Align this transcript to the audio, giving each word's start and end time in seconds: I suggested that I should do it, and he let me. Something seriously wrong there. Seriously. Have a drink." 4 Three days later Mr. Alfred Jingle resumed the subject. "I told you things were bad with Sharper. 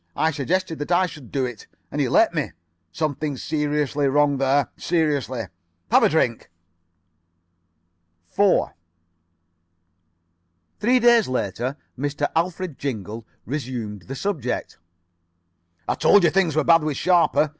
I 0.15 0.31
suggested 0.31 0.79
that 0.79 0.91
I 0.91 1.05
should 1.05 1.31
do 1.31 1.45
it, 1.45 1.67
and 1.91 2.01
he 2.01 2.09
let 2.09 2.33
me. 2.33 2.53
Something 2.91 3.37
seriously 3.37 4.07
wrong 4.07 4.37
there. 4.39 4.71
Seriously. 4.75 5.43
Have 5.91 6.01
a 6.01 6.09
drink." 6.09 6.49
4 8.29 8.73
Three 10.79 10.99
days 10.99 11.27
later 11.27 11.77
Mr. 11.95 12.27
Alfred 12.35 12.79
Jingle 12.79 13.27
resumed 13.45 14.01
the 14.07 14.15
subject. 14.15 14.79
"I 15.87 15.93
told 15.93 16.23
you 16.23 16.31
things 16.31 16.55
were 16.55 16.63
bad 16.63 16.81
with 16.83 16.97
Sharper. 16.97 17.49